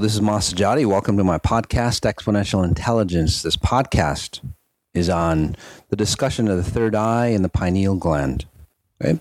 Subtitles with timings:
[0.00, 0.86] This is Masajati.
[0.86, 3.42] Welcome to my podcast, Exponential Intelligence.
[3.42, 4.40] This podcast
[4.94, 5.56] is on
[5.88, 8.46] the discussion of the third eye and the pineal gland.
[9.02, 9.18] Okay?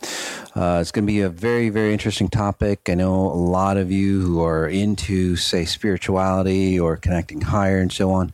[0.56, 2.90] Uh, it's going to be a very, very interesting topic.
[2.90, 7.92] I know a lot of you who are into, say, spirituality or connecting higher and
[7.92, 8.32] so on,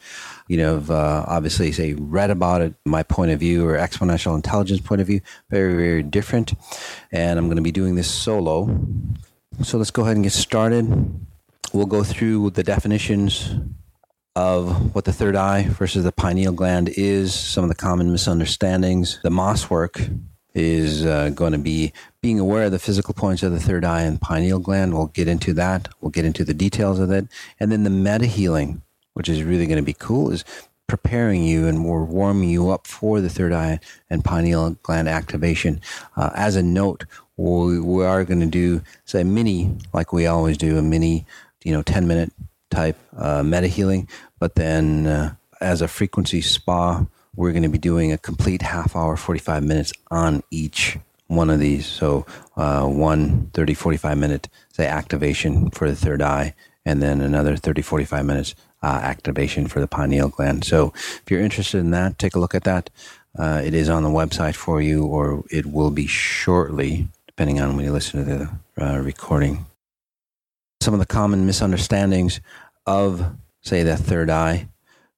[0.49, 4.35] you know, have, uh, obviously, say, read about it, my point of view or exponential
[4.35, 6.53] intelligence point of view, very, very different.
[7.09, 8.85] And I'm going to be doing this solo.
[9.61, 11.25] So let's go ahead and get started.
[11.71, 13.51] We'll go through the definitions
[14.35, 19.19] of what the third eye versus the pineal gland is, some of the common misunderstandings.
[19.23, 20.01] The Moss work
[20.53, 24.01] is uh, going to be being aware of the physical points of the third eye
[24.01, 24.93] and pineal gland.
[24.93, 25.89] We'll get into that.
[26.01, 27.27] We'll get into the details of it.
[27.59, 28.81] And then the meta healing,
[29.13, 30.43] which is really going to be cool, is
[30.87, 35.81] preparing you and we're warming you up for the third eye and pineal gland activation.
[36.15, 37.05] Uh, as a note,
[37.37, 41.25] we, we are going to do, say, mini, like we always do, a mini,
[41.63, 42.31] you know, 10 minute
[42.69, 44.07] type uh, meta healing.
[44.39, 48.95] But then uh, as a frequency spa, we're going to be doing a complete half
[48.95, 50.97] hour, 45 minutes on each
[51.27, 51.85] one of these.
[51.85, 52.25] So
[52.55, 56.53] uh, one 30, 45 minute, say, activation for the third eye,
[56.85, 60.65] and then another 30, 45 minutes uh, activation for the pineal gland.
[60.65, 62.89] So if you're interested in that, take a look at that.
[63.37, 67.75] Uh, it is on the website for you, or it will be shortly, depending on
[67.75, 69.65] when you listen to the uh, recording.
[70.83, 72.41] Some of the common misunderstandings
[72.85, 74.67] of, say, the third eye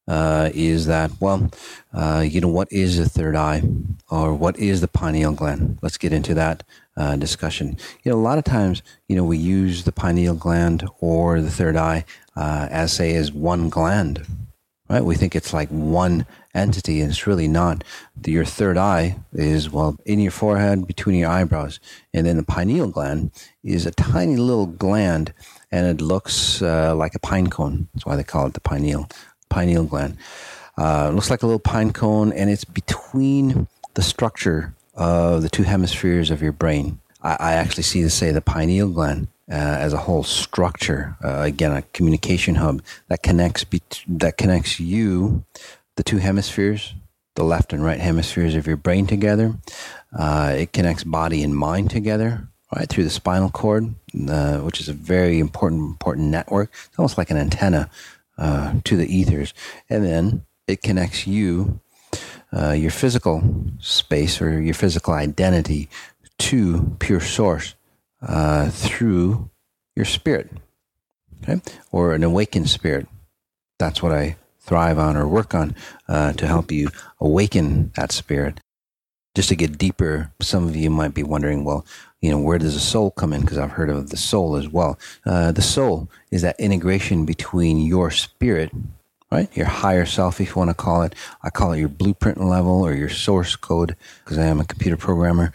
[0.08, 1.50] uh, is that, well,
[1.92, 3.64] uh, you know, what is the third eye
[4.12, 5.80] or what is the pineal gland?
[5.82, 6.62] Let's get into that
[6.96, 7.78] uh, discussion.
[8.04, 11.50] You know, a lot of times, you know, we use the pineal gland or the
[11.50, 12.06] third eye
[12.36, 14.24] uh, as, say, as one gland,
[14.88, 15.04] right?
[15.04, 17.84] We think it's like one entity, and it's really not.
[18.24, 21.80] Your third eye is, well, in your forehead, between your eyebrows.
[22.14, 23.32] And then the pineal gland
[23.64, 25.34] is a tiny little gland,
[25.76, 27.90] and it looks uh, like a pine cone.
[27.94, 29.10] That's why they call it the pineal
[29.50, 30.18] pineal gland.
[30.78, 35.64] Uh, looks like a little pine cone, and it's between the structure of the two
[35.64, 37.00] hemispheres of your brain.
[37.22, 39.56] I, I actually see the say the pineal gland uh,
[39.86, 41.18] as a whole structure.
[41.22, 45.44] Uh, again, a communication hub that connects be- that connects you,
[45.98, 46.94] the two hemispheres,
[47.36, 49.56] the left and right hemispheres of your brain together.
[50.18, 52.48] Uh, it connects body and mind together.
[52.76, 53.96] Right through the spinal cord,
[54.28, 56.74] uh, which is a very important important network.
[56.88, 57.90] It's almost like an antenna
[58.38, 59.54] uh, to the ethers,
[59.90, 61.80] and then it connects you,
[62.52, 63.42] uh, your physical
[63.80, 65.88] space or your physical identity,
[66.40, 67.76] to pure source
[68.22, 69.50] uh, through
[69.96, 70.52] your spirit,
[71.44, 71.62] okay,
[71.94, 73.08] or an awakened spirit.
[73.80, 75.76] That's what I thrive on or work on
[76.10, 76.90] uh, to help you
[77.22, 78.60] awaken that spirit.
[79.34, 81.86] Just to get deeper, some of you might be wondering, well,
[82.26, 83.42] you know, where does the soul come in?
[83.42, 84.98] Because I've heard of the soul as well.
[85.28, 88.72] Uh, the soul is that integration between your spirit,
[89.32, 89.48] right?
[89.56, 91.14] Your higher self, if you want to call it.
[91.44, 94.98] I call it your blueprint level or your source code because I am a computer
[94.98, 95.54] programmer.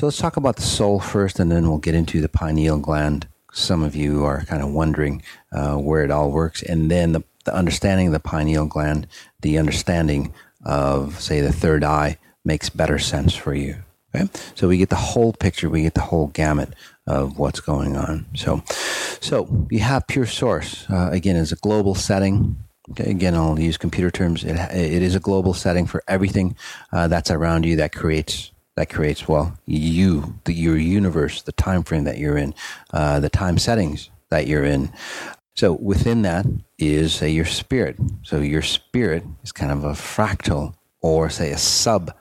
[0.00, 3.28] So let's talk about the soul first, and then we'll get into the pineal gland.
[3.52, 7.22] Some of you are kind of wondering uh, where it all works, and then the,
[7.44, 9.06] the understanding of the pineal gland,
[9.42, 10.34] the understanding
[10.64, 13.76] of, say, the third eye makes better sense for you.
[14.14, 14.28] Okay?
[14.54, 16.74] So we get the whole picture, we get the whole gamut
[17.06, 18.26] of what's going on.
[18.34, 18.62] So,
[19.20, 20.86] so you have pure source.
[20.90, 22.56] Uh, again, as a global setting.
[22.90, 24.44] Okay, again, I'll use computer terms.
[24.44, 26.56] It, it is a global setting for everything
[26.92, 31.82] uh, that's around you that creates that creates well you, the, your universe, the time
[31.82, 32.54] frame that you're in,
[32.92, 34.90] uh, the time settings that you're in.
[35.54, 36.46] So within that
[36.78, 37.96] is say your spirit.
[38.22, 42.12] So your spirit is kind of a fractal or say a sub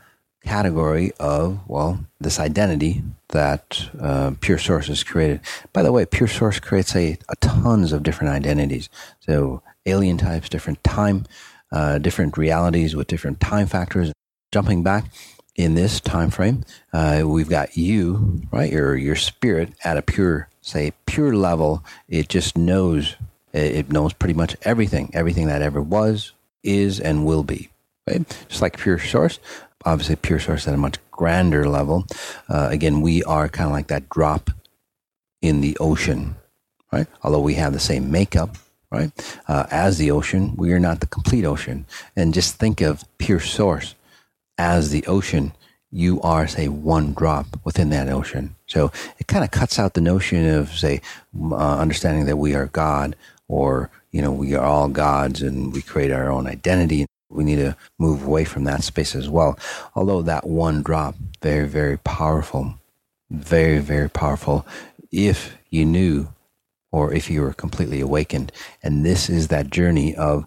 [0.44, 5.40] category of, well, this identity that uh, Pure Source has created.
[5.74, 8.90] By the way, Pure Source creates a, a tons of different identities.
[9.20, 11.26] So alien types, different time,
[11.72, 14.12] uh, different realities with different time factors.
[14.52, 15.06] Jumping back
[15.56, 18.72] in this time frame, uh, we've got you, right?
[18.72, 21.86] Your your spirit at a pure, say, pure level.
[22.10, 23.16] It just knows.
[23.54, 26.32] It knows pretty much everything, everything that ever was,
[26.64, 27.70] is, and will be.
[28.08, 28.26] Right?
[28.50, 29.40] Just like pure source,
[29.86, 32.06] obviously pure source at a much grander level.
[32.50, 34.50] Uh, again, we are kind of like that drop
[35.42, 36.36] in the ocean,
[36.92, 37.08] right?
[37.24, 38.58] Although we have the same makeup,
[38.92, 39.12] right?
[39.48, 41.86] Uh, as the ocean, we are not the complete ocean.
[42.16, 43.96] And just think of pure source
[44.58, 45.54] as the ocean.
[45.92, 48.56] You are, say, one drop within that ocean.
[48.66, 51.02] So it kind of cuts out the notion of, say,
[51.40, 53.16] uh, understanding that we are God
[53.48, 57.58] or, you know, we are all gods and we create our own identity we need
[57.58, 59.58] to move away from that space as well.
[59.96, 62.76] Although that one drop, very, very powerful,
[63.30, 64.66] very, very powerful.
[65.12, 66.30] If you knew
[66.92, 68.52] or if you were completely awakened.
[68.84, 70.46] And this is that journey of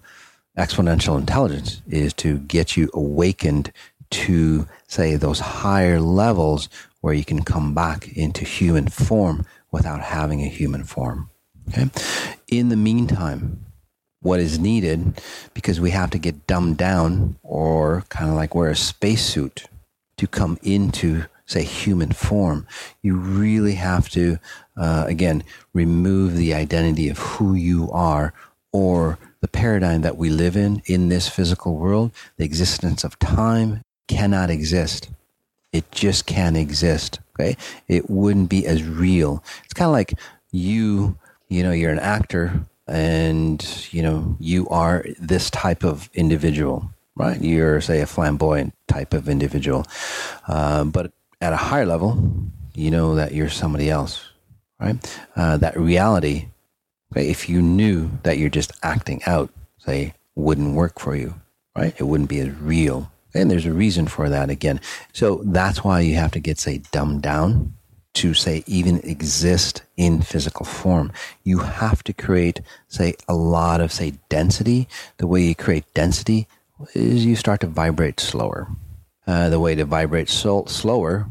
[0.56, 3.72] exponential intelligence is to get you awakened
[4.10, 6.68] to say those higher levels
[7.00, 11.30] where you can come back into human form without having a human form.
[11.68, 11.90] Okay.
[12.48, 13.64] In the meantime,
[14.24, 15.20] what is needed
[15.54, 19.64] because we have to get dumbed down or kind of like wear a spacesuit
[20.16, 22.66] to come into say human form.
[23.02, 24.38] You really have to
[24.76, 28.32] uh, again remove the identity of who you are
[28.72, 32.12] or the paradigm that we live in in this physical world.
[32.38, 35.10] The existence of time cannot exist.
[35.72, 37.56] It just can't exist okay?
[37.88, 39.42] It wouldn't be as real.
[39.64, 40.14] It's kind of like
[40.50, 41.18] you
[41.48, 46.90] you know you're an actor and you know you are this type of individual.
[47.16, 47.40] Right.
[47.40, 49.86] You're say a flamboyant type of individual.
[50.48, 52.18] Uh, but at a higher level
[52.74, 54.24] you know that you're somebody else
[54.80, 54.96] right?
[55.36, 56.48] Uh, that reality
[57.12, 61.34] okay, if you knew that you're just acting out say wouldn't work for you
[61.76, 61.94] right?
[61.98, 63.10] It wouldn't be as real.
[63.34, 64.80] And there's a reason for that again.
[65.12, 67.74] So that's why you have to get say dumbed down
[68.14, 71.12] to say even exist in physical form.
[71.42, 74.88] You have to create, say, a lot of, say, density.
[75.18, 76.48] The way you create density
[76.94, 78.68] is you start to vibrate slower.
[79.26, 81.26] Uh, the way to vibrate so- slower,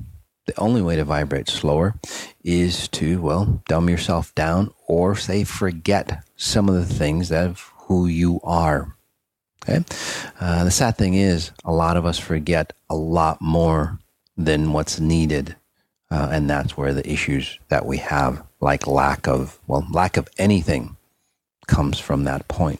[0.45, 1.95] the only way to vibrate slower
[2.44, 8.07] is to, well, dumb yourself down or say forget some of the things of who
[8.07, 8.95] you are.
[9.63, 9.85] Okay.
[10.41, 14.00] Uh, the sad thing is, a lot of us forget a lot more
[14.35, 15.56] than what's needed
[16.13, 20.30] uh, and that's where the issues that we have, like lack of, well, lack of
[20.38, 20.95] anything,
[21.65, 22.80] comes from that point.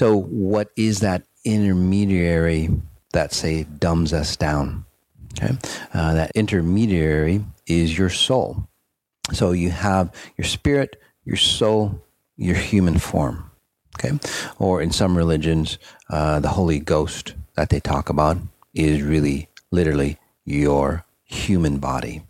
[0.00, 2.70] So, what is that intermediary
[3.12, 4.86] that, say, dumbs us down?
[5.34, 5.58] Okay.
[5.92, 8.66] Uh, that intermediary is your soul.
[9.34, 10.96] So, you have your spirit,
[11.26, 12.02] your soul,
[12.38, 13.50] your human form.
[13.98, 14.18] Okay.
[14.58, 15.76] Or in some religions,
[16.08, 18.38] uh, the Holy Ghost that they talk about
[18.72, 20.16] is really literally
[20.46, 22.22] your human body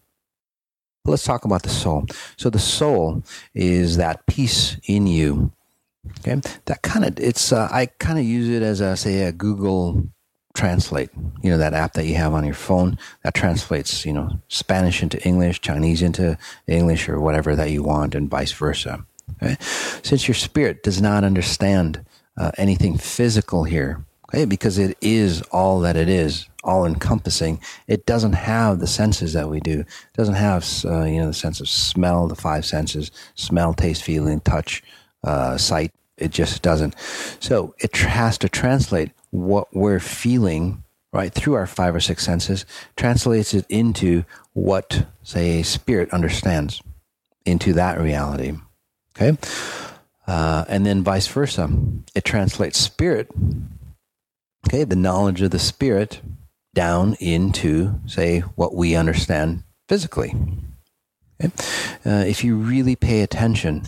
[1.11, 2.07] let's talk about the soul.
[2.37, 3.23] So the soul
[3.55, 5.53] is that piece in you.
[6.21, 7.53] Okay, that kind of it's.
[7.53, 10.09] Uh, I kind of use it as a say a Google
[10.55, 11.11] Translate.
[11.43, 15.03] You know that app that you have on your phone that translates you know Spanish
[15.03, 19.05] into English, Chinese into English, or whatever that you want, and vice versa.
[19.43, 19.57] Okay,
[20.03, 22.05] since your spirit does not understand
[22.37, 27.61] uh, anything physical here, okay, because it is all that it is, all encompassing.
[27.87, 29.81] It doesn't have the senses that we do.
[29.81, 34.03] It doesn't have, uh, you know, the sense of smell, the five senses, smell, taste,
[34.03, 34.82] feeling, touch,
[35.25, 35.93] uh, sight.
[36.19, 36.94] It just doesn't.
[37.41, 42.67] So it has to translate what we're feeling, right, through our five or six senses,
[42.97, 46.82] translates it into what, say, a spirit understands,
[47.47, 48.53] into that reality.
[49.17, 49.38] Okay?
[50.26, 51.71] Uh, and then vice versa.
[52.14, 53.31] It translates spirit
[54.69, 56.21] okay, the knowledge of the spirit
[56.79, 60.33] down into, say, what we understand physically.
[61.43, 61.53] Okay?
[62.07, 63.83] Uh, if you really pay attention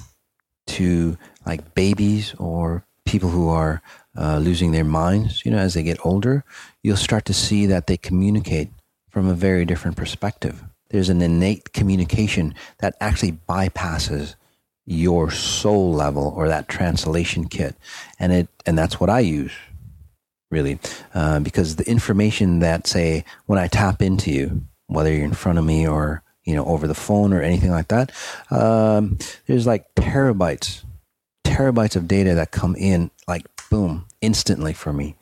[0.67, 1.17] to
[1.47, 3.81] like babies or people who are
[4.19, 6.45] uh, losing their minds, you know, as they get older,
[6.83, 8.71] you'll start to see that they communicate
[9.09, 10.65] from a very different perspective.
[10.89, 14.35] There's an innate communication that actually bypasses
[14.85, 17.77] your soul level or that translation kit,
[18.19, 19.53] and it and that's what I use
[20.51, 20.79] really,
[21.15, 25.59] uh, because the information that say when I tap into you, whether you're in front
[25.59, 28.13] of me or you know over the phone or anything like that,
[28.51, 30.85] um, there's like terabytes,
[31.45, 35.17] terabytes of data that come in like boom instantly for me.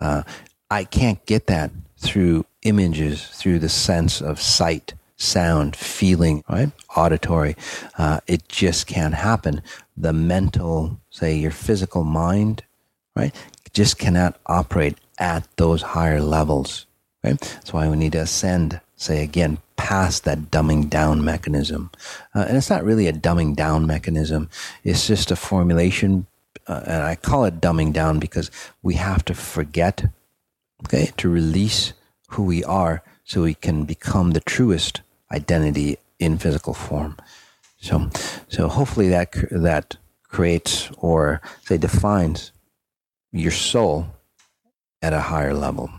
[0.00, 0.22] Uh,
[0.70, 6.70] I can't get that through images, through the sense of sight, sound, feeling, right?
[6.96, 7.56] Auditory.
[7.96, 9.62] Uh, it just can't happen.
[9.96, 12.64] The mental, say your physical mind,
[13.14, 13.34] right,
[13.76, 16.86] just cannot operate at those higher levels.
[17.22, 21.90] That's why we need to ascend, say again, past that dumbing down mechanism.
[22.34, 24.48] Uh, and it's not really a dumbing down mechanism,
[24.82, 26.26] it's just a formulation.
[26.66, 28.50] Uh, and I call it dumbing down because
[28.82, 30.06] we have to forget,
[30.86, 31.92] okay, to release
[32.28, 37.18] who we are so we can become the truest identity in physical form.
[37.78, 38.08] So,
[38.48, 42.52] so hopefully that that creates or say defines
[43.32, 44.06] your soul
[45.02, 45.90] at a higher level,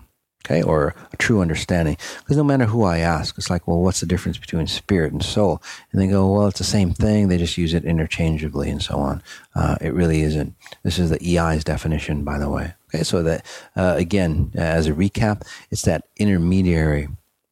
[0.46, 1.98] okay, or a true understanding.
[2.20, 5.24] Because no matter who I ask, it's like, well, what's the difference between spirit and
[5.24, 5.62] soul?
[5.92, 7.28] And they go, well, it's the same thing.
[7.28, 9.22] They just use it interchangeably and so on.
[9.56, 10.56] Uh, it really isn't.
[10.84, 12.74] This is the EI's definition, by the way.
[12.90, 17.10] Okay, so that uh, again, as a recap, it's that intermediary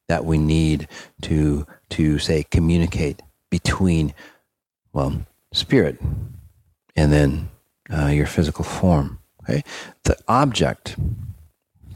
[0.08, 0.88] that we need
[1.22, 4.14] to to say communicate between,
[4.92, 6.00] well, spirit,
[6.96, 7.48] and then
[7.90, 9.18] uh, your physical form.
[9.48, 9.62] Okay,
[10.02, 10.96] the object,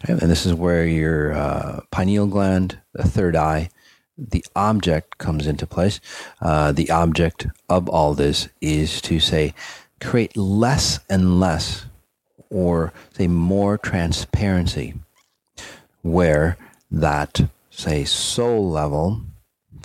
[0.05, 0.13] okay?
[0.13, 3.71] and this is where your uh, pineal gland, the third eye,
[4.17, 6.01] the object comes into place.
[6.41, 9.53] Uh, the object of all this is to say,
[10.01, 11.87] create less and less,
[12.51, 14.95] or say more transparency,
[16.03, 16.57] where
[16.91, 19.23] that say soul level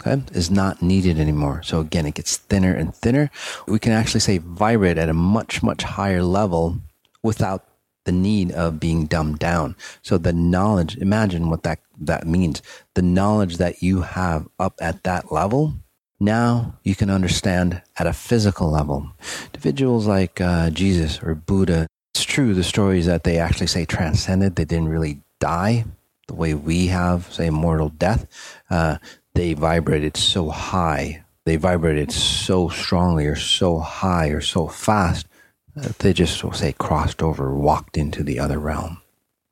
[0.02, 1.62] okay, is not needed anymore.
[1.64, 3.32] So again, it gets thinner and thinner.
[3.68, 6.80] We can actually say vibrate at a much, much higher level
[7.26, 7.66] without
[8.06, 9.76] the need of being dumbed down.
[10.04, 12.62] So the knowledge, imagine what that, that means.
[12.94, 15.74] The knowledge that you have up at that level,
[16.20, 19.12] now you can understand at a physical level.
[19.48, 24.56] Individuals like uh, Jesus or Buddha, it's true, the stories that they actually say transcended,
[24.56, 25.86] they didn't really die
[26.28, 28.26] the way we have, say, mortal death.
[28.70, 28.98] Uh,
[29.34, 35.28] they vibrated so high, they vibrated so strongly or so high or so fast
[35.76, 39.02] they just, we'll say, crossed over, walked into the other realm.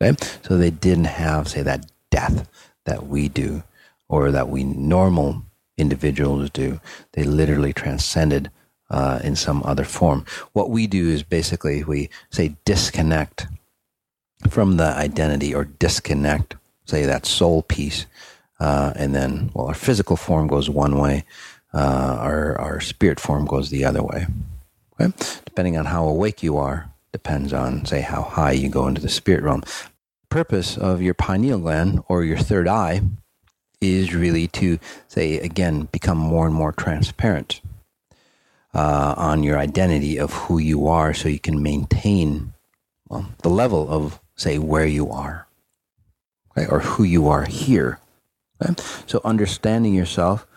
[0.02, 0.16] Okay?
[0.44, 2.48] So they didn't have, say, that death
[2.86, 3.64] that we do
[4.10, 5.44] or that we normal
[5.78, 6.80] individuals do.
[7.14, 8.52] They literally transcended
[8.90, 10.26] uh, in some other form.
[10.54, 13.48] What we do is basically we say disconnect
[14.50, 18.06] from the identity or disconnect, say, that soul piece
[18.64, 21.26] uh, and then, well, our physical form goes one way,
[21.74, 24.26] uh, our, our spirit form goes the other way.
[25.04, 25.14] Okay?
[25.46, 29.10] Depending on how awake you are, depends on, say, how high you go into the
[29.10, 29.64] spirit realm.
[30.30, 33.02] Purpose of your pineal gland or your third eye
[33.82, 37.62] is really to, say, again, become more and more transparent
[38.74, 42.54] uh, on your identity of who you are so you can maintain
[43.08, 45.48] well, the level of, say, where you are
[46.52, 48.00] okay, or who you are here
[48.62, 48.82] Okay?
[49.08, 50.48] So understanding yourself,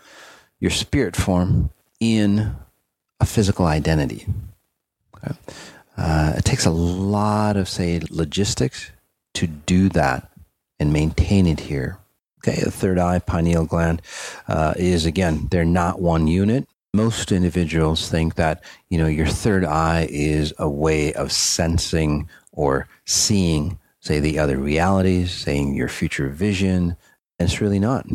[0.59, 2.55] your spirit form in
[3.19, 4.25] a physical identity.
[5.15, 5.35] Okay?
[5.97, 8.91] Uh, it takes a lot of, say, logistics
[9.33, 10.31] to do that
[10.79, 11.97] and maintain it here.
[12.39, 14.01] Okay, the third eye, pineal gland,
[14.47, 16.67] uh, is again, they're not one unit.
[16.93, 22.87] Most individuals think that, you know, your third eye is a way of sensing or
[23.05, 26.95] seeing, say, the other realities, saying your future vision,
[27.39, 28.05] And it's really not.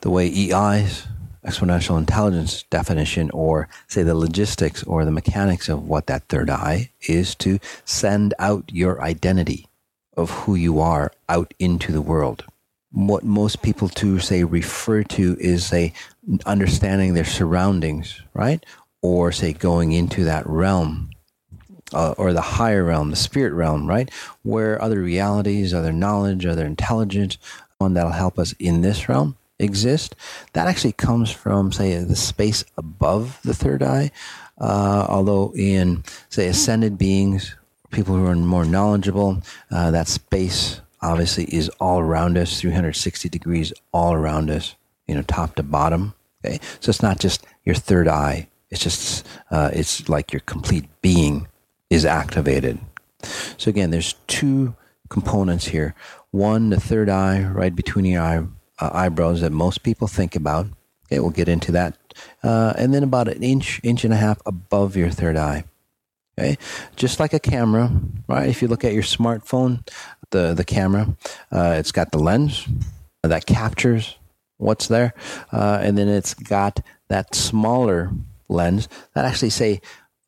[0.00, 1.06] The way EI's
[1.46, 6.90] exponential intelligence definition, or say the logistics or the mechanics of what that third eye
[7.08, 9.66] is to send out your identity
[10.16, 12.44] of who you are out into the world.
[12.92, 15.94] What most people to say refer to is say
[16.44, 18.64] understanding their surroundings, right?
[19.00, 21.10] Or say going into that realm
[21.92, 24.10] uh, or the higher realm, the spirit realm, right?
[24.42, 27.38] Where other realities, other knowledge, other intelligence,
[27.78, 30.14] one that'll help us in this realm exist.
[30.52, 34.10] That actually comes from, say, the space above the third eye.
[34.58, 37.56] Uh, although in, say, ascended beings,
[37.90, 43.72] people who are more knowledgeable, uh, that space obviously is all around us, 360 degrees
[43.92, 44.74] all around us,
[45.06, 46.14] you know, top to bottom.
[46.44, 48.48] Okay, so it's not just your third eye.
[48.70, 51.46] It's just, uh, it's like your complete being
[51.90, 52.78] is activated.
[53.58, 54.74] So again, there's two
[55.08, 55.94] components here.
[56.30, 58.44] One, the third eye, right between your eye,
[58.82, 60.66] uh, eyebrows that most people think about.
[61.06, 61.96] Okay, we'll get into that.
[62.42, 65.64] Uh, and then about an inch, inch and a half above your third eye.
[66.38, 66.56] Okay,
[66.96, 67.90] just like a camera,
[68.26, 68.48] right?
[68.48, 69.86] If you look at your smartphone,
[70.30, 71.14] the the camera,
[71.50, 72.66] uh, it's got the lens
[73.22, 74.16] that captures
[74.56, 75.12] what's there,
[75.52, 78.10] uh, and then it's got that smaller
[78.48, 79.80] lens that actually say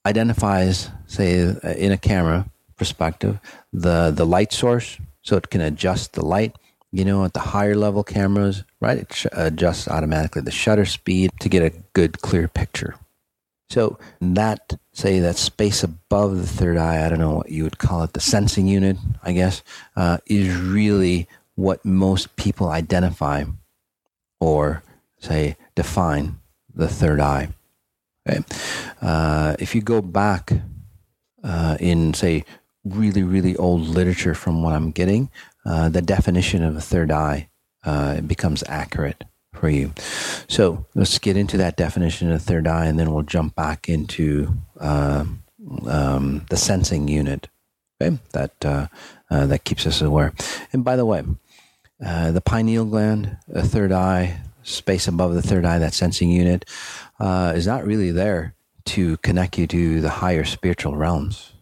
[0.07, 2.47] identifies, say, in a camera
[2.77, 3.39] perspective,
[3.73, 6.57] the, the light source, so it can adjust the light.
[6.95, 11.33] You know, at the higher level cameras, right, it sh- adjusts automatically the shutter speed
[11.41, 12.95] to get a good, clear picture.
[13.69, 17.79] So that, say, that space above the third eye, I don't know what you would
[17.79, 19.65] call it, the sensing unit, I guess,
[19.97, 23.43] uh, is really what most people identify
[24.39, 24.85] or,
[25.19, 26.39] say, define
[26.73, 27.49] the third eye.
[28.29, 28.45] Okay.
[29.03, 30.53] Uh, if you go back
[31.43, 32.45] uh, in, say,
[32.85, 35.29] really, really old literature from what I'm getting,
[35.65, 37.49] uh, the definition of a third eye
[37.85, 39.93] uh, becomes accurate for you.
[40.49, 44.55] So let's get into that definition of third eye, and then we'll jump back into
[44.81, 45.25] uh,
[45.87, 47.49] um, the sensing unit.
[48.01, 48.89] Okay, that uh,
[49.31, 50.33] that keeps us aware.
[50.73, 51.23] And by the way,
[51.99, 56.65] the pineal gland, a third eye, space above the third eye, that sensing unit,
[57.21, 58.55] uh, is not really there
[58.87, 61.53] to connect you to the higher spiritual realms.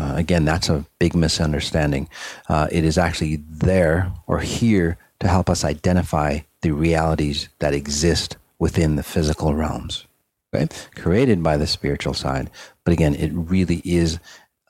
[0.00, 2.08] Uh, again, that's a big misunderstanding.
[2.48, 8.36] Uh, it is actually there or here to help us identify the realities that exist
[8.58, 10.06] within the physical realms.
[10.52, 10.88] right?
[10.94, 12.50] Created by the spiritual side.
[12.84, 14.18] But again, it really is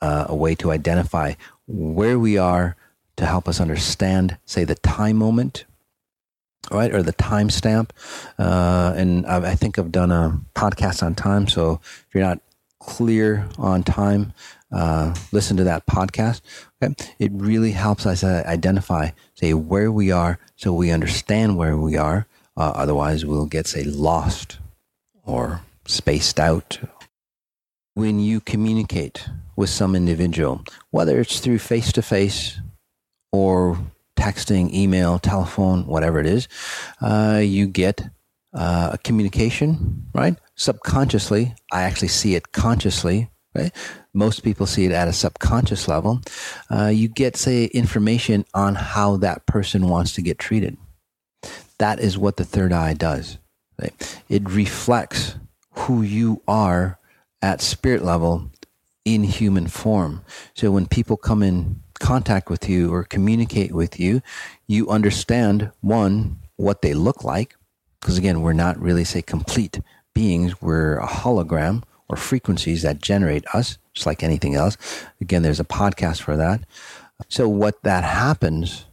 [0.01, 1.33] uh, a way to identify
[1.67, 2.75] where we are
[3.17, 5.65] to help us understand, say, the time moment,
[6.71, 7.91] right, or the timestamp.
[8.37, 11.47] Uh, and I, I think I've done a podcast on time.
[11.47, 12.39] So if you're not
[12.79, 14.33] clear on time,
[14.71, 16.41] uh, listen to that podcast.
[16.81, 16.93] Okay?
[17.19, 22.27] It really helps us identify, say, where we are so we understand where we are.
[22.55, 24.59] Uh, otherwise, we'll get, say, lost
[25.23, 26.79] or spaced out.
[27.93, 32.59] When you communicate with some individual, whether it's through face to face
[33.31, 33.77] or
[34.17, 36.47] texting, email, telephone, whatever it is,
[37.01, 38.09] uh, you get
[38.53, 40.37] uh, a communication, right?
[40.55, 43.71] Subconsciously, I actually see it consciously, right?
[44.13, 46.21] Most people see it at a subconscious level.
[46.69, 50.77] Uh, you get, say, information on how that person wants to get treated.
[51.77, 53.37] That is what the third eye does.
[53.81, 54.21] Right?
[54.29, 55.35] It reflects
[55.73, 56.99] who you are
[57.41, 58.51] at spirit level
[59.05, 60.23] in human form.
[60.53, 64.21] So when people come in contact with you or communicate with you,
[64.67, 67.55] you understand one, what they look like.
[67.99, 69.79] Because again, we're not really, say, complete
[70.13, 70.61] beings.
[70.61, 74.77] We're a hologram or frequencies that generate us, just like anything else.
[75.21, 76.61] Again, there's a podcast for that.
[77.29, 78.85] So what that happens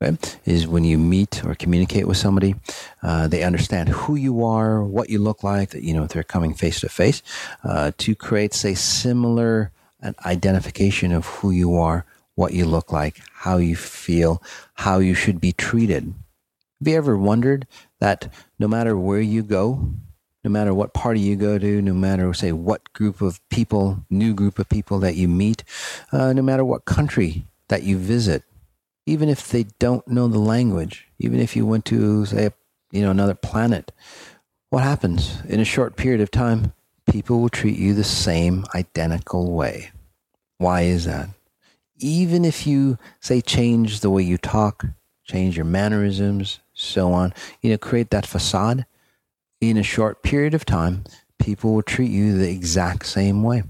[0.00, 2.54] right, is when you meet or communicate with somebody,
[3.02, 6.22] uh, they understand who you are, what you look like, that, you know, if they're
[6.22, 7.22] coming face to face,
[7.64, 13.20] uh, to create, say, similar an identification of who you are, what you look like,
[13.32, 14.42] how you feel,
[14.74, 16.12] how you should be treated.
[16.80, 17.66] Have you ever wondered
[18.00, 19.94] that no matter where you go,
[20.44, 24.34] no matter what party you go to, no matter, say, what group of people, new
[24.34, 25.64] group of people that you meet,
[26.12, 28.42] uh, no matter what country that you visit,
[29.06, 32.50] even if they don't know the language, even if you went to, say,
[32.90, 33.90] you know, another planet,
[34.68, 36.72] what happens in a short period of time?
[37.10, 39.90] People will treat you the same identical way.
[40.58, 41.28] Why is that?
[41.98, 44.84] Even if you say change the way you talk,
[45.24, 48.84] change your mannerisms, so on, you know, create that facade,
[49.70, 51.04] in a short period of time,
[51.38, 53.62] people will treat you the exact same way.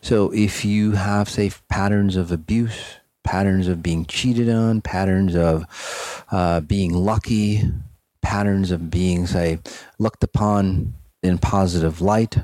[0.00, 6.24] So if you have, say, patterns of abuse, patterns of being cheated on, patterns of
[6.30, 7.62] uh, being lucky,
[8.22, 9.58] patterns of being, say,
[9.98, 12.38] looked upon in positive light,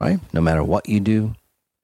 [0.00, 0.20] right?
[0.32, 1.34] No matter what you do,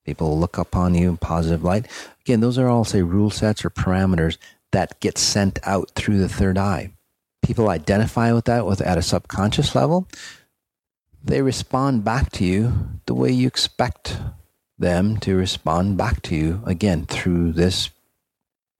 [0.04, 1.87] people look upon you in positive light.
[2.20, 4.38] Again, those are all, say, rule sets or parameters
[4.70, 6.92] that get sent out through the third eye
[7.42, 10.09] people identify with that with at a subconscious level,
[11.22, 12.72] they respond back to you
[13.07, 14.18] the way you expect
[14.78, 17.90] them to respond back to you again through this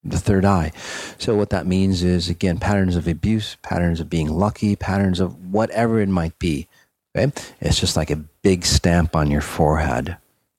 [0.05, 0.73] the third eye.
[1.19, 5.53] So what that means is again patterns of abuse, patterns of being lucky, patterns of
[5.53, 6.67] whatever it might be.
[7.15, 7.33] Okay?
[7.61, 10.17] It's just like a big stamp on your forehead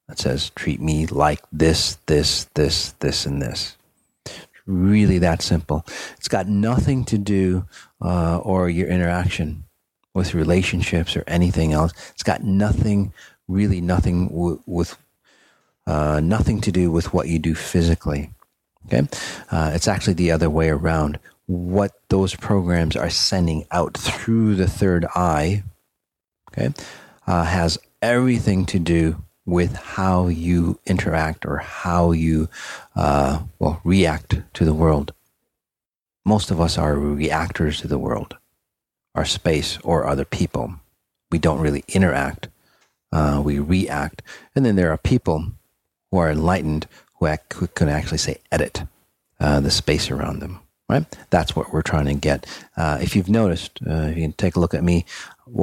[0.07, 3.75] that says treat me like this, this, this, this and this
[4.65, 5.85] really that simple.
[6.17, 7.65] It's got nothing to do
[8.03, 9.63] uh, or your interaction
[10.13, 11.93] with relationships or anything else.
[12.11, 13.13] It's got nothing,
[13.47, 14.97] really nothing w- with
[15.87, 18.31] uh, nothing to do with what you do physically.
[18.85, 19.07] Okay,
[19.51, 21.19] uh, it's actually the other way around.
[21.45, 25.63] What those programs are sending out through the third eye,
[26.51, 26.73] okay,
[27.27, 32.47] uh, has everything to do with how you interact or how you
[32.95, 35.13] uh, well react to the world.
[36.25, 38.37] Most of us are reactors to the world,
[39.15, 40.75] our space, or other people.
[41.31, 42.47] We don't really interact.
[43.11, 44.21] Uh, we react,
[44.55, 45.45] and then there are people
[46.09, 48.83] who are enlightened who, act, who can actually say edit
[49.39, 50.59] uh, the space around them.
[50.89, 51.05] Right?
[51.29, 52.45] That's what we're trying to get.
[52.75, 55.05] Uh, if you've noticed, uh, you can take a look at me.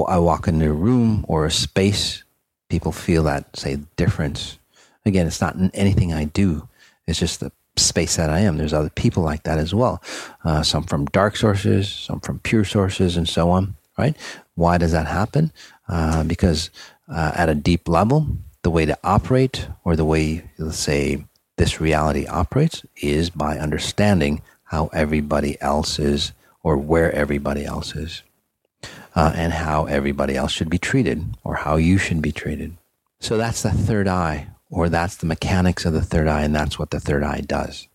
[0.09, 2.25] I walk into a room or a space
[2.71, 4.59] people feel that say difference.
[5.05, 6.69] Again, it's not anything I do.
[7.07, 8.57] It's just the space that I am.
[8.57, 10.03] There's other people like that as well.
[10.45, 13.77] Uh, some from dark sources, some from pure sources, and so on.
[13.99, 14.17] Right?
[14.55, 15.53] Why does that happen?
[15.89, 16.71] Uh, because
[17.09, 18.27] uh, at a deep level,
[18.63, 21.25] the way to operate, or the way, let's say,
[21.57, 28.23] this reality operates, is by understanding how everybody else is, or where everybody else is
[29.15, 32.77] uh, and how everybody else should be treated or how you should be treated.
[33.19, 36.79] So that's the third eye, or that's the mechanics of the third eye, and that's
[36.79, 37.89] what the third eye does.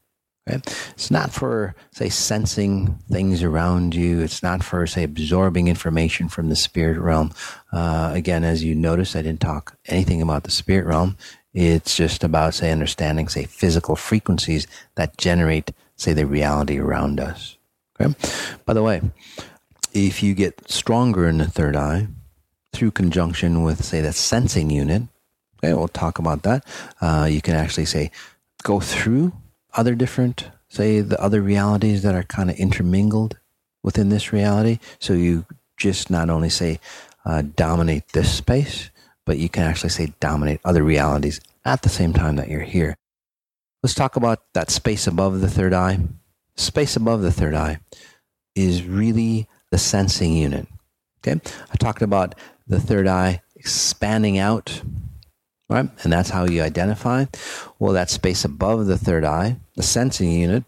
[0.47, 4.21] It's not for, say, sensing things around you.
[4.21, 7.33] It's not for, say, absorbing information from the spirit realm.
[7.73, 11.17] Uh, again, as you notice, I didn't talk anything about the spirit realm.
[11.51, 17.57] It's just about, say, understanding, say, physical frequencies that generate, say, the reality around us.
[17.99, 18.13] Okay?
[18.65, 19.01] By the way,
[19.93, 22.07] if you get stronger in the third eye,
[22.75, 25.03] through conjunction with, say, the sensing unit.
[25.57, 26.65] Okay, we'll talk about that.
[27.01, 28.11] Uh, you can actually say,
[28.63, 29.33] go through
[29.73, 33.37] other different, say, the other realities that are kind of intermingled
[33.83, 34.79] within this reality.
[34.99, 35.45] So you
[35.77, 36.79] just not only say,
[37.25, 38.89] uh, dominate this space,
[39.25, 42.95] but you can actually say dominate other realities at the same time that you're here.
[43.81, 45.99] Let's talk about that space above the third eye.
[46.55, 47.79] Space above the third eye
[48.55, 50.67] is really the sensing unit.
[51.19, 51.39] Okay.
[51.71, 52.35] I talked about
[52.67, 54.81] the third eye expanding out,
[55.69, 55.89] right?
[56.03, 57.25] And that's how you identify.
[57.79, 60.63] Well, that space above the third eye, the sensing unit,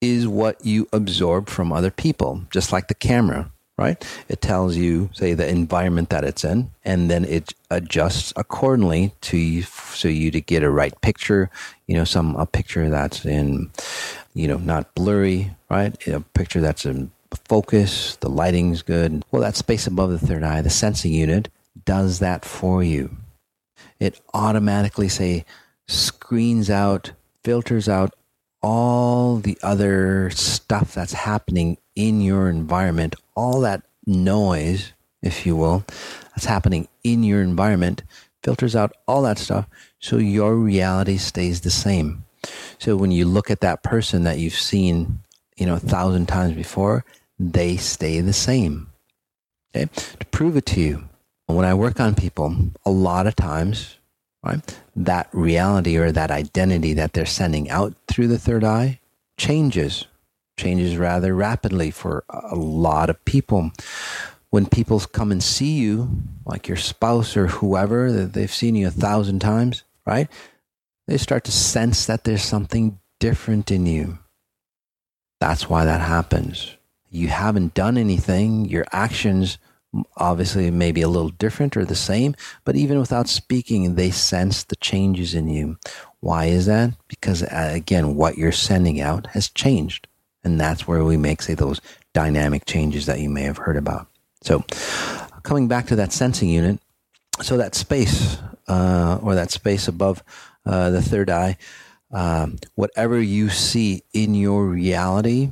[0.00, 4.04] is what you absorb from other people, just like the camera, right?
[4.28, 9.36] It tells you, say, the environment that it's in, and then it adjusts accordingly to
[9.36, 11.50] you, so you to get a right picture.
[11.86, 13.70] You know, some a picture that's in,
[14.34, 15.96] you know, not blurry, right?
[16.06, 17.10] A picture that's in
[17.48, 19.24] focus, the lighting's good.
[19.30, 21.48] Well, that space above the third eye, the sensing unit,
[21.84, 23.16] does that for you.
[23.98, 25.44] It automatically, say,
[25.86, 28.14] screens out, filters out
[28.62, 35.84] all the other stuff that's happening in your environment, all that noise, if you will,
[36.30, 38.02] that's happening in your environment,
[38.42, 39.66] filters out all that stuff
[39.98, 42.24] so your reality stays the same.
[42.78, 45.20] So when you look at that person that you've seen,
[45.56, 47.04] you know, a thousand times before,
[47.38, 48.88] they stay the same.
[49.74, 49.86] Okay?
[50.20, 51.08] To prove it to you,
[51.54, 53.98] when I work on people, a lot of times,
[54.42, 59.00] right, that reality or that identity that they're sending out through the third eye
[59.38, 60.06] changes,
[60.58, 63.70] changes rather rapidly for a lot of people.
[64.50, 68.88] When people come and see you, like your spouse or whoever, that they've seen you
[68.88, 70.28] a thousand times, right?
[71.06, 74.18] They start to sense that there's something different in you.
[75.40, 76.76] That's why that happens
[77.16, 78.66] you haven't done anything.
[78.66, 79.58] Your actions
[80.16, 84.76] obviously maybe a little different or the same, but even without speaking, they sense the
[84.76, 85.78] changes in you.
[86.20, 86.94] Why is that?
[87.08, 90.08] Because uh, again, what you're sending out has changed.
[90.44, 91.80] And that's where we make, say, those
[92.12, 94.06] dynamic changes that you may have heard about.
[94.42, 94.60] So,
[95.42, 96.78] coming back to that sensing unit,
[97.42, 100.22] so that space uh, or that space above
[100.64, 101.56] uh, the third eye,
[102.12, 105.50] um, whatever you see in your reality,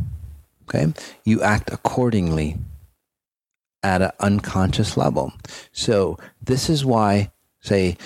[0.68, 0.92] Okay.
[1.24, 2.56] You act accordingly
[3.84, 5.32] at an unconscious level.
[5.70, 7.96] So this is why, say,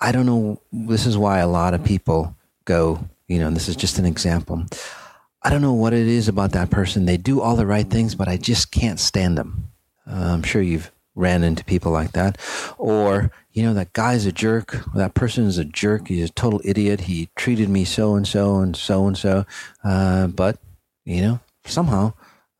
[0.00, 3.76] I don't know, this is why a lot of people go, you know, this is
[3.76, 4.64] just an example.
[5.42, 7.04] I don't know what it is about that person.
[7.04, 9.70] They do all the right things, but I just can't stand them.
[10.06, 12.38] Uh, I'm sure you've ran into people like that.
[12.78, 14.74] Or, you know, that guy's a jerk.
[14.74, 16.08] or That person is a jerk.
[16.08, 17.02] He's a total idiot.
[17.02, 19.46] He treated me so and so and so and so.
[19.84, 20.58] Uh, but,
[21.04, 22.12] you know, somehow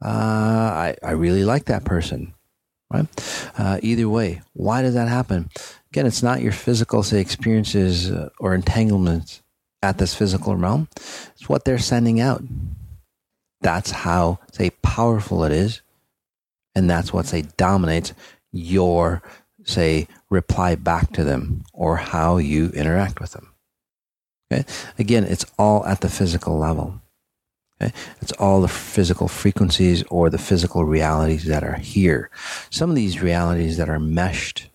[0.04, 2.34] uh, I, I really like that person,
[2.90, 3.07] right?
[3.59, 5.51] Uh, either way, why does that happen?
[5.90, 9.42] Again, it's not your physical, say, experiences uh, or entanglements
[9.83, 10.88] at this physical realm.
[10.96, 12.42] It's what they're sending out.
[13.61, 15.81] That's how, say, powerful it is.
[16.75, 18.12] And that's what, say, dominates
[18.53, 19.22] your,
[19.64, 23.53] say, reply back to them or how you interact with them.
[24.53, 24.64] Okay?
[24.99, 27.01] Again, it's all at the physical level.
[27.80, 27.92] Okay?
[28.20, 32.30] It's all the physical frequencies or the physical realities that are here.
[32.70, 34.68] Some of these realities that are meshed,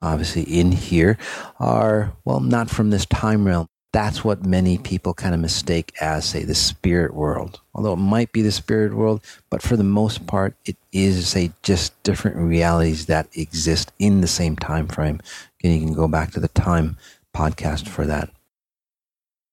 [0.00, 1.18] obviously, in here
[1.60, 3.66] are, well, not from this time realm.
[3.92, 7.60] That's what many people kind of mistake as, say, the spirit world.
[7.74, 11.52] Although it might be the spirit world, but for the most part, it is, say,
[11.62, 15.20] just different realities that exist in the same time frame.
[15.60, 16.96] Again, you can go back to the time
[17.36, 18.30] podcast for that.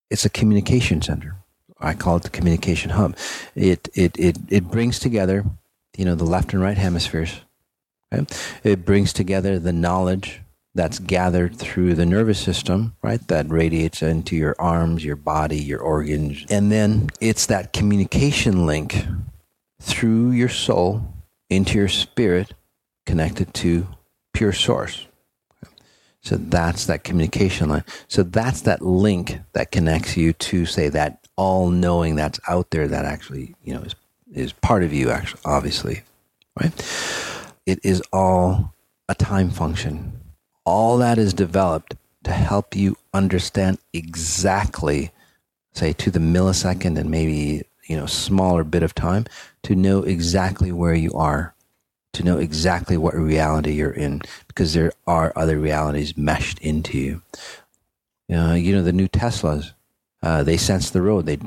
[0.09, 1.35] It's a communication center.
[1.79, 3.15] I call it the communication hub.
[3.55, 5.45] It it it it brings together,
[5.97, 7.41] you know, the left and right hemispheres.
[8.13, 8.25] Okay?
[8.63, 10.41] It brings together the knowledge
[10.75, 13.27] that's gathered through the nervous system, right?
[13.27, 19.05] That radiates into your arms, your body, your organs, and then it's that communication link
[19.81, 21.13] through your soul
[21.49, 22.53] into your spirit,
[23.05, 23.87] connected to
[24.33, 25.07] pure source.
[26.21, 27.85] So that's that communication line.
[28.07, 32.85] So that's that link that connects you to, say, that all knowing that's out there
[32.85, 33.95] that actually, you know, is,
[34.33, 36.01] is part of you, actually, obviously,
[36.59, 36.73] right?
[37.65, 38.73] It is all
[39.07, 40.19] a time function.
[40.65, 45.11] All that is developed to help you understand exactly,
[45.71, 49.25] say, to the millisecond and maybe, you know, smaller bit of time
[49.63, 51.53] to know exactly where you are,
[52.11, 57.21] to know exactly what reality you're in, because there are other realities meshed into you.
[58.29, 59.71] Uh, you know, the new Teslas,
[60.21, 61.25] uh, they sense the road.
[61.25, 61.39] They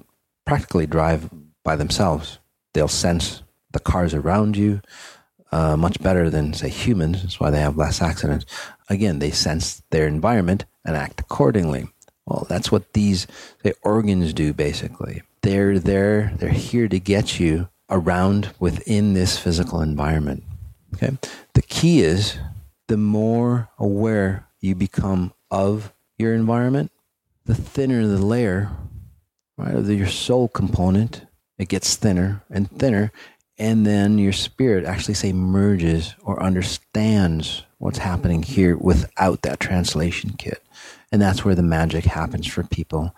[0.44, 1.30] practically drive
[1.64, 2.38] by themselves.
[2.74, 4.80] They'll sense the cars around you.
[5.52, 7.22] uh, much better than, say, humans.
[7.22, 8.46] That's why they have less accidents.
[8.88, 11.88] Again, they sense their environment and act accordingly.
[12.26, 13.26] Well, that's what these
[13.62, 15.22] say, organs do, basically.
[15.42, 20.42] They're there, they're here to get you around within this physical environment.
[20.94, 21.18] Okay.
[21.54, 22.38] The key is
[22.88, 26.91] the more aware you become of your environment,
[27.44, 28.70] the thinner the layer,
[29.56, 31.26] right, of your soul component,
[31.58, 33.12] it gets thinner and thinner.
[33.58, 40.34] And then your spirit actually say merges or understands what's happening here without that translation
[40.38, 40.62] kit.
[41.10, 43.14] And that's where the magic happens for people,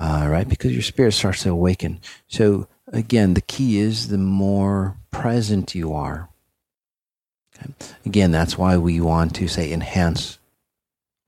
[0.00, 0.48] uh, right?
[0.48, 2.00] Because your spirit starts to awaken.
[2.26, 6.28] So again, the key is the more present you are.
[7.56, 7.72] Okay?
[8.04, 10.38] Again, that's why we want to say enhance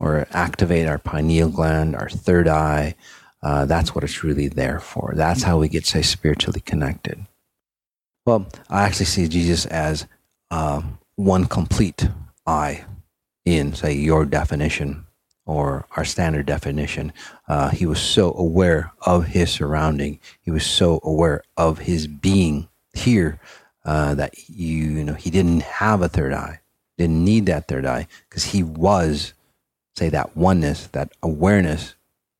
[0.00, 2.94] or activate our pineal gland, our third eye.
[3.42, 5.12] Uh, that's what it's really there for.
[5.14, 7.26] That's how we get, say, spiritually connected.
[8.26, 10.06] Well, I actually see Jesus as
[10.50, 10.82] uh,
[11.16, 12.08] one complete
[12.46, 12.84] eye
[13.44, 15.04] in, say, your definition
[15.46, 17.12] or our standard definition.
[17.48, 20.18] Uh, he was so aware of his surrounding.
[20.40, 23.38] He was so aware of his being here
[23.84, 26.60] uh, that you, you know he didn't have a third eye,
[26.96, 29.34] didn't need that third eye because he was,
[29.96, 31.94] say, that oneness, that awareness.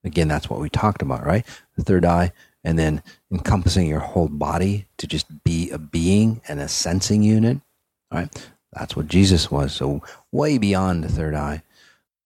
[0.05, 1.47] Again, that's what we talked about, right?
[1.77, 6.61] The third eye, and then encompassing your whole body to just be a being and
[6.61, 7.59] a sensing unit,
[8.13, 8.29] right?
[8.73, 9.73] That's what Jesus was.
[9.73, 11.63] So way beyond the third eye.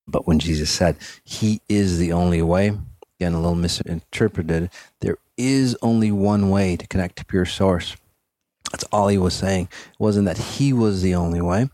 [0.07, 2.73] But when Jesus said, He is the only way,
[3.21, 7.97] again, a little misinterpreted, there is only one way to connect to pure source.
[8.73, 9.69] That's all he was saying.
[9.93, 11.69] It wasn't that he was the only way.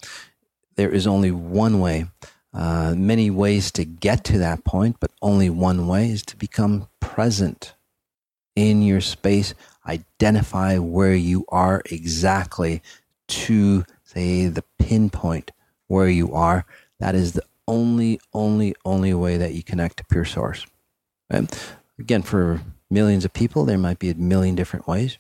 [0.77, 2.07] There is only one way.
[2.55, 6.89] Uh, many ways to get to that point, but only one way is to become
[7.01, 7.75] present
[8.55, 9.55] in your space.
[9.87, 12.81] Identify where you are exactly
[13.27, 15.51] to say the pinpoint
[15.89, 16.65] where you are.
[17.01, 20.65] That is the only, only, only way that you connect to pure source.
[21.31, 21.73] Right?
[21.99, 25.19] Again, for millions of people, there might be a million different ways,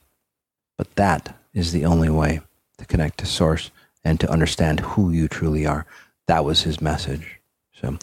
[0.79, 2.41] but that is the only way
[2.79, 3.73] to connect to source
[4.05, 5.87] and to understand who you truly are.
[6.27, 7.41] That was his message.
[7.75, 7.99] So,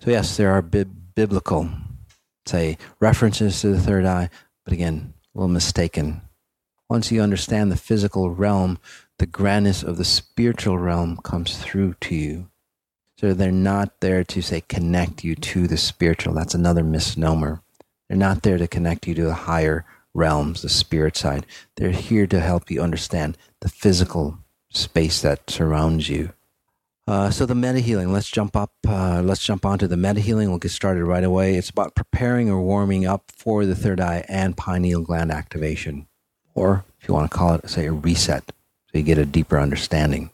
[0.00, 1.70] so yes, there are bi- biblical,
[2.46, 4.30] say, references to the third eye,
[4.64, 6.22] but again, a little mistaken.
[6.88, 8.78] Once you understand the physical realm,
[9.18, 12.50] the grandness of the spiritual realm comes through to you.
[13.18, 16.34] So they're not there to say connect you to the spiritual.
[16.34, 17.62] That's another misnomer.
[18.08, 21.46] They're not there to connect you to the higher realms, the spirit side.
[21.76, 24.38] They're here to help you understand the physical
[24.70, 26.32] space that surrounds you.
[27.06, 28.12] Uh, so the meta healing.
[28.12, 28.72] Let's jump up.
[28.86, 30.48] Uh, let's jump onto the meta healing.
[30.48, 31.56] We'll get started right away.
[31.56, 36.06] It's about preparing or warming up for the third eye and pineal gland activation,
[36.54, 39.58] or if you want to call it, say a reset, so you get a deeper
[39.58, 40.30] understanding.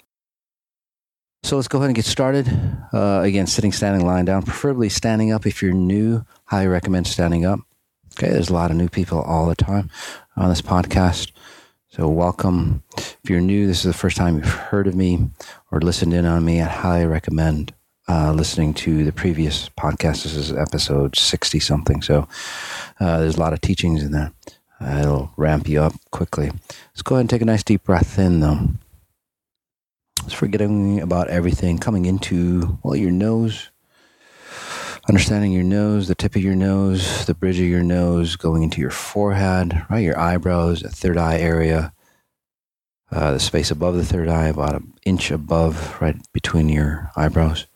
[1.42, 2.48] So let's go ahead and get started.
[2.92, 5.46] Uh, again, sitting, standing, lying down, preferably standing up.
[5.46, 7.61] If you're new, highly recommend standing up.
[8.14, 9.88] Okay, there's a lot of new people all the time
[10.37, 11.31] on this podcast.
[11.98, 12.84] So welcome.
[12.96, 15.30] If you're new, this is the first time you've heard of me
[15.72, 17.74] or listened in on me, I highly recommend
[18.08, 20.22] uh, listening to the previous podcast.
[20.22, 22.00] This is episode 60 something.
[22.00, 22.28] So
[23.00, 24.32] uh, there's a lot of teachings in there.
[24.80, 26.52] It'll ramp you up quickly.
[26.90, 28.68] Let's go ahead and take a nice deep breath in, though
[30.22, 33.70] just forgetting about everything coming into, well, your nose,
[35.08, 38.80] understanding your nose, the tip of your nose, the bridge of your nose, going into
[38.80, 40.00] your forehead, right?
[40.00, 41.92] Your eyebrows, the third eye area,
[43.10, 47.66] uh, the space above the third eye, about an inch above, right between your eyebrows.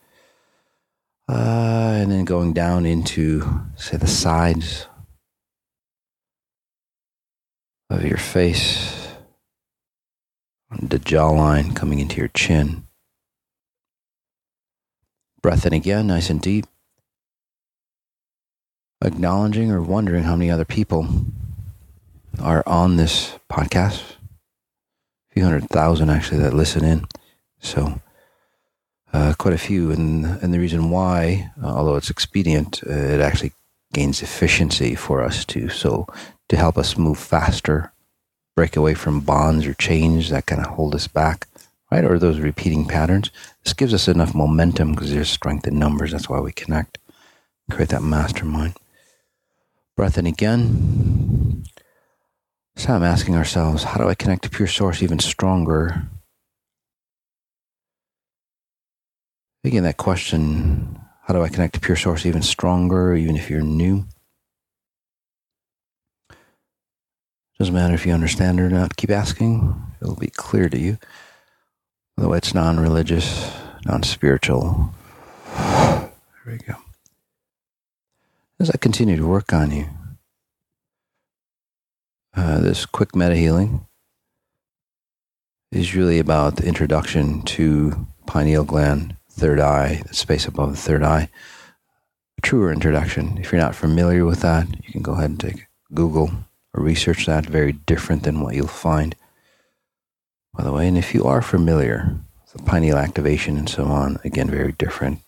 [1.29, 4.87] Uh, and then going down into, say, the sides
[7.89, 9.03] of your face
[10.81, 12.87] the jawline coming into your chin.
[15.43, 16.67] Breath in again, nice and deep.
[19.05, 21.09] Acknowledging or wondering how many other people
[22.41, 24.01] are on this podcast.
[25.31, 27.07] A few hundred thousand actually that listen in.
[27.61, 28.01] So,
[29.13, 29.91] uh, quite a few.
[29.91, 33.53] And, and the reason why, uh, although it's expedient, uh, it actually
[33.93, 35.69] gains efficiency for us too.
[35.69, 36.07] So,
[36.49, 37.93] to help us move faster
[38.55, 41.49] break away from bonds or chains that kind of hold us back,
[41.91, 42.05] right?
[42.05, 43.31] Or those repeating patterns.
[43.65, 46.13] This gives us enough momentum because there's strength in numbers.
[46.13, 46.99] That's why we connect,
[47.71, 48.75] create that mastermind.
[49.97, 51.65] Breath in again.
[52.77, 56.03] So I'm asking ourselves, how do I connect to pure source even stronger?
[59.65, 63.61] Again, that question, how do I connect to pure source even stronger, even if you're
[63.61, 64.07] new?
[67.59, 69.81] Doesn't matter if you understand or not, keep asking.
[70.01, 70.99] It'll be clear to you.
[72.19, 73.53] Although it's non religious,
[73.85, 74.93] non spiritual.
[75.57, 76.11] There
[76.45, 76.82] we go.
[78.63, 79.87] As I continue to work on you,
[82.37, 83.89] uh, this quick meta healing
[85.73, 91.03] is really about the introduction to pineal gland, third eye, the space above the third
[91.03, 91.29] eye.
[92.39, 93.37] A truer introduction.
[93.37, 96.31] If you're not familiar with that, you can go ahead and take Google
[96.73, 97.47] or research that.
[97.47, 99.17] Very different than what you'll find.
[100.55, 104.21] By the way, and if you are familiar with the pineal activation and so on,
[104.23, 105.19] again, very different.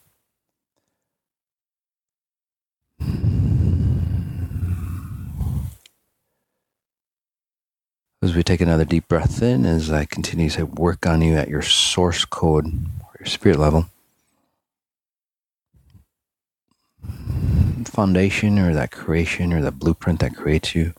[8.24, 11.48] As we take another deep breath in, as I continue to work on you at
[11.48, 13.86] your source code or your spirit level,
[17.84, 20.94] foundation or that creation or that blueprint that creates you,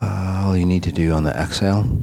[0.00, 1.98] uh, all you need to do on the exhale,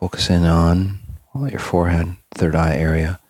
[0.00, 1.00] focus in on
[1.34, 3.20] your forehead, third eye area.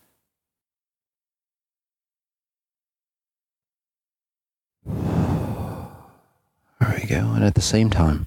[6.93, 7.33] There we go.
[7.33, 8.27] And at the same time,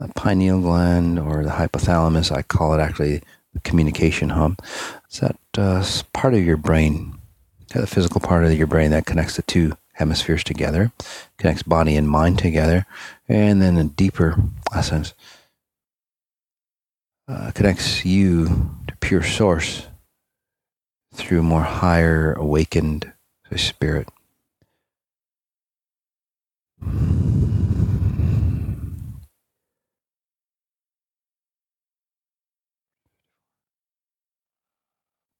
[0.00, 4.58] the pineal gland or the hypothalamus, I call it actually the communication hub.
[5.04, 7.16] It's that uh, part of your brain,
[7.72, 10.90] the physical part of your brain that connects the two hemispheres together,
[11.38, 12.86] connects body and mind together,
[13.28, 14.36] and then a deeper
[14.74, 15.14] essence
[17.28, 19.86] uh, connects you to pure source
[21.14, 23.12] through more higher awakened
[23.54, 24.08] spirit.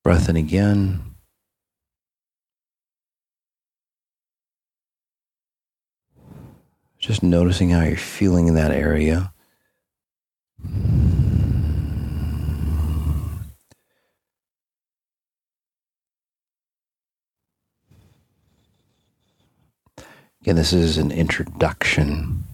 [0.09, 1.03] Breath in again.
[6.99, 9.35] Just noticing how you're feeling in that area.
[20.41, 22.45] Again, this is an introduction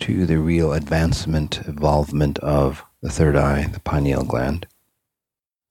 [0.00, 4.66] to the real advancement, evolvement of the third eye, the pineal gland.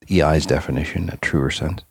[0.06, 1.82] The EI's definition, a truer sense.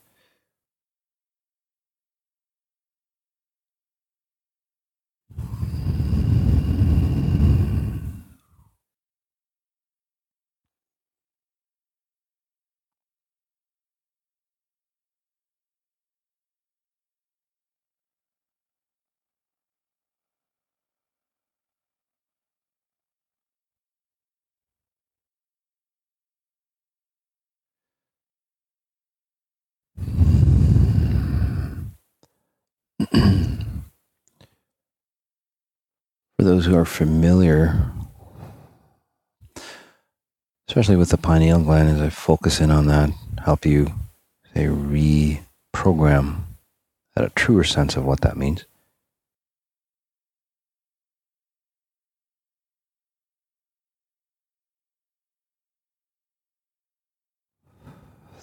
[36.43, 37.89] For those who are familiar,
[40.67, 43.11] especially with the pineal gland, as I focus in on that,
[43.45, 43.93] help you
[44.53, 46.41] say reprogram
[47.15, 48.65] at a truer sense of what that means.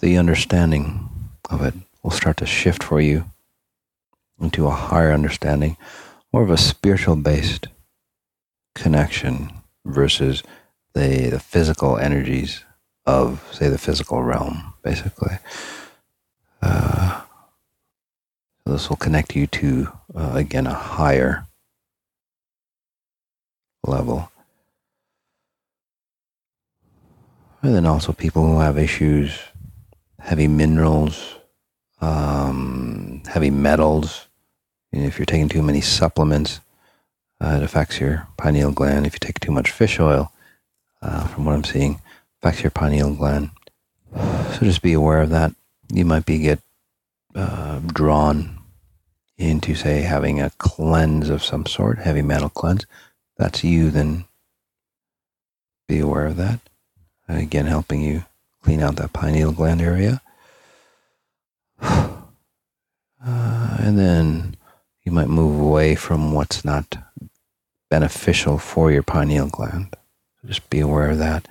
[0.01, 1.11] The understanding
[1.51, 3.27] of it will start to shift for you
[4.41, 5.77] into a higher understanding,
[6.33, 7.67] more of a spiritual based
[8.75, 9.53] connection
[9.85, 10.43] versus
[10.95, 12.65] the, the physical energies
[13.07, 15.39] of, say, the physical realm, basically.
[16.63, 17.23] Uh,
[18.67, 21.47] this will connect you to, uh, again, a higher
[23.85, 24.31] level.
[27.63, 29.39] And then also people who have issues,
[30.19, 31.37] heavy minerals,
[32.01, 34.29] um, heavy metals.
[34.93, 36.61] And if you're taking too many supplements,
[37.40, 39.07] uh, it affects your pineal gland.
[39.07, 40.33] If you take too much fish oil,
[41.03, 42.00] uh, from what I'm seeing,
[42.42, 43.50] affects your pineal gland.
[44.14, 45.55] So just be aware of that.
[45.93, 46.61] You might be get
[47.34, 48.59] uh, drawn
[49.38, 52.86] into, say, having a cleanse of some sort, heavy metal cleanse.
[53.38, 53.91] That's you.
[53.91, 54.24] Then
[55.88, 56.61] be aware of that.
[57.28, 58.24] Again, helping you
[58.62, 60.20] clean out that pineal gland area.
[63.22, 64.57] Uh, and then
[65.05, 66.97] you might move away from what's not
[67.91, 69.97] beneficial for your pineal gland.
[70.47, 71.47] Just be aware of that.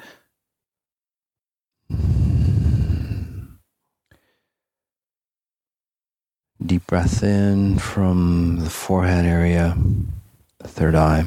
[6.65, 9.77] Deep breath in from the forehead area,
[10.59, 11.25] the third eye.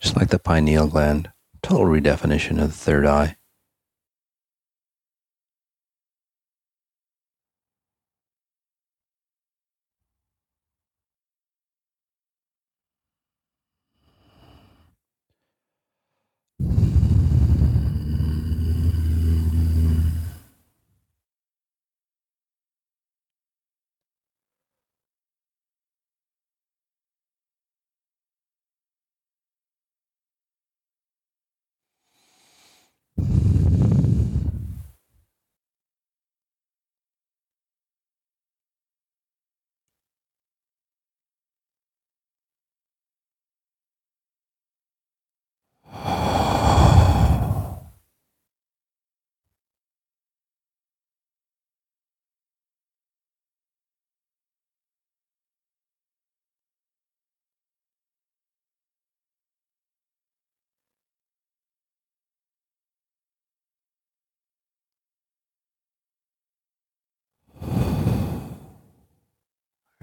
[0.00, 1.30] just like the pineal gland.
[1.62, 3.36] Total redefinition of the third eye.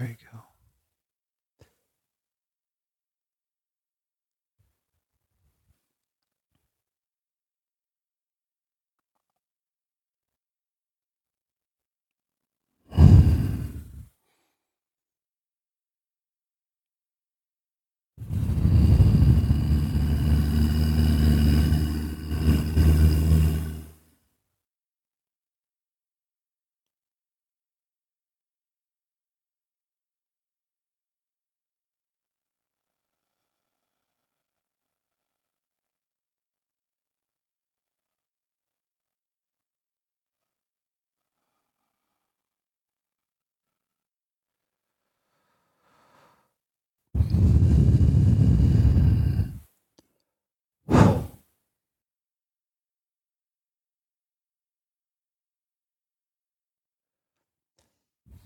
[0.02, 0.41] There you go.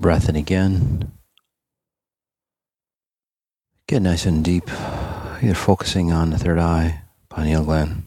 [0.07, 1.11] Breath in again.
[3.89, 4.71] Get nice and deep.
[5.43, 8.07] You're focusing on the third eye, pineal gland.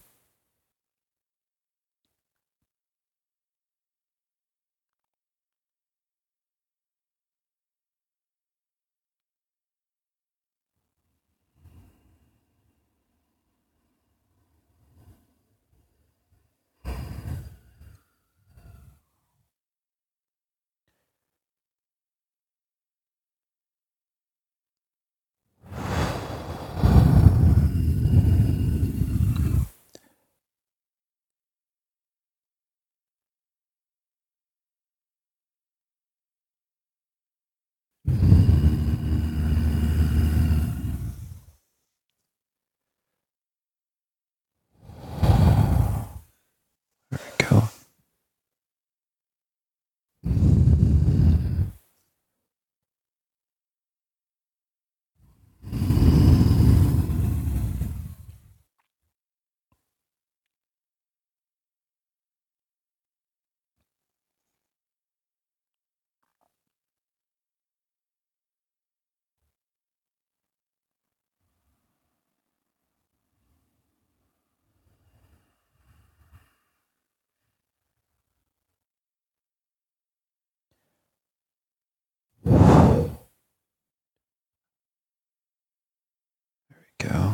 [86.99, 87.33] go.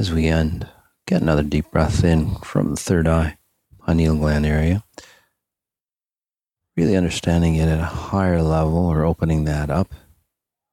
[0.00, 0.66] As we end,
[1.06, 3.36] get another deep breath in from the third eye,
[3.84, 4.82] pineal gland area.
[6.74, 9.94] Really understanding it at a higher level or opening that up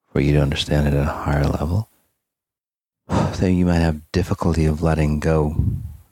[0.09, 1.89] for you to understand it at a higher level.
[3.37, 5.57] Then you might have difficulty of letting go,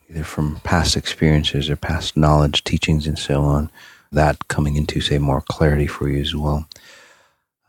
[0.09, 3.71] either from past experiences or past knowledge, teachings, and so on
[4.11, 6.67] that coming into, say, more clarity for you as well.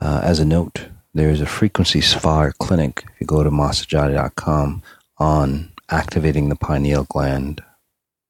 [0.00, 4.82] Uh, as a note, there's a frequency spa clinic, if you go to masajati.com,
[5.18, 7.62] on activating the pineal gland,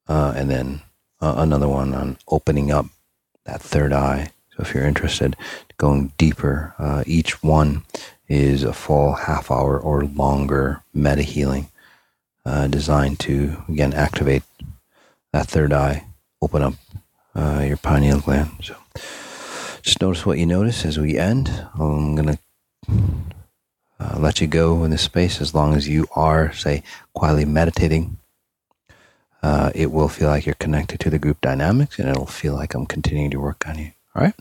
[0.09, 0.83] uh, and then
[1.21, 2.87] uh, another one on opening up
[3.45, 4.31] that third eye.
[4.51, 5.37] So if you're interested,
[5.79, 7.83] going deeper, uh, each one
[8.29, 11.69] is a full half hour or longer meta healing
[12.45, 14.43] uh, designed to, again, activate
[15.33, 16.05] that third eye,
[16.41, 16.75] open up
[17.35, 18.51] uh, your pineal gland.
[18.63, 18.77] So
[19.83, 21.49] just notice what you notice as we end.
[21.79, 22.39] I'm to
[23.99, 26.83] uh, let you go in this space as long as you are, say,
[27.15, 28.19] quietly meditating.
[29.43, 32.75] Uh, it will feel like you're connected to the group dynamics and it'll feel like
[32.75, 33.93] I'm continuing to work on you.
[34.15, 34.35] All right?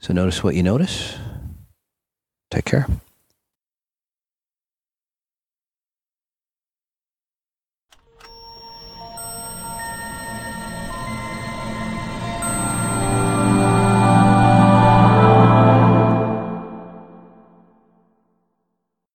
[0.00, 1.16] So notice what you notice.
[2.50, 2.86] Take care.